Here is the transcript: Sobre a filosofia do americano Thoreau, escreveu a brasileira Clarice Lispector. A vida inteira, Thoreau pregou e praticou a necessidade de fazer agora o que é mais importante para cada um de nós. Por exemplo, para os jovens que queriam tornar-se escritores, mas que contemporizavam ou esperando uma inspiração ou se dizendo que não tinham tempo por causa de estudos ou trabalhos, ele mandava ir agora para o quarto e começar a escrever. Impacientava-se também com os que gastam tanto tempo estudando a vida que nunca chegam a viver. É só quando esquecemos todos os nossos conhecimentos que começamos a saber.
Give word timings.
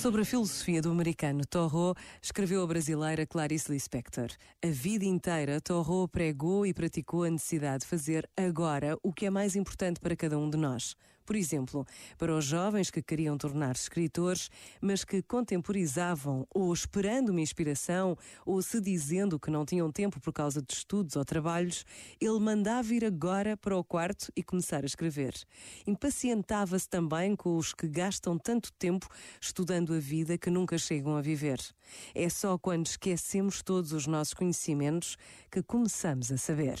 Sobre 0.00 0.22
a 0.22 0.24
filosofia 0.24 0.80
do 0.80 0.92
americano 0.92 1.44
Thoreau, 1.44 1.92
escreveu 2.22 2.62
a 2.62 2.66
brasileira 2.68 3.26
Clarice 3.26 3.72
Lispector. 3.72 4.28
A 4.64 4.68
vida 4.68 5.04
inteira, 5.04 5.60
Thoreau 5.60 6.06
pregou 6.06 6.64
e 6.64 6.72
praticou 6.72 7.24
a 7.24 7.30
necessidade 7.30 7.80
de 7.80 7.86
fazer 7.86 8.30
agora 8.36 8.96
o 9.02 9.12
que 9.12 9.26
é 9.26 9.30
mais 9.30 9.56
importante 9.56 9.98
para 9.98 10.14
cada 10.14 10.38
um 10.38 10.48
de 10.48 10.56
nós. 10.56 10.94
Por 11.28 11.36
exemplo, 11.36 11.86
para 12.16 12.34
os 12.34 12.46
jovens 12.46 12.90
que 12.90 13.02
queriam 13.02 13.36
tornar-se 13.36 13.82
escritores, 13.82 14.50
mas 14.80 15.04
que 15.04 15.20
contemporizavam 15.20 16.46
ou 16.48 16.72
esperando 16.72 17.28
uma 17.28 17.42
inspiração 17.42 18.16
ou 18.46 18.62
se 18.62 18.80
dizendo 18.80 19.38
que 19.38 19.50
não 19.50 19.62
tinham 19.62 19.92
tempo 19.92 20.18
por 20.20 20.32
causa 20.32 20.62
de 20.62 20.72
estudos 20.72 21.16
ou 21.16 21.24
trabalhos, 21.26 21.84
ele 22.18 22.38
mandava 22.38 22.94
ir 22.94 23.04
agora 23.04 23.58
para 23.58 23.76
o 23.76 23.84
quarto 23.84 24.32
e 24.34 24.42
começar 24.42 24.84
a 24.84 24.86
escrever. 24.86 25.34
Impacientava-se 25.86 26.88
também 26.88 27.36
com 27.36 27.58
os 27.58 27.74
que 27.74 27.86
gastam 27.86 28.38
tanto 28.38 28.72
tempo 28.72 29.06
estudando 29.38 29.92
a 29.92 29.98
vida 29.98 30.38
que 30.38 30.48
nunca 30.48 30.78
chegam 30.78 31.14
a 31.14 31.20
viver. 31.20 31.60
É 32.14 32.30
só 32.30 32.56
quando 32.56 32.86
esquecemos 32.86 33.62
todos 33.62 33.92
os 33.92 34.06
nossos 34.06 34.32
conhecimentos 34.32 35.18
que 35.50 35.62
começamos 35.62 36.32
a 36.32 36.38
saber. 36.38 36.80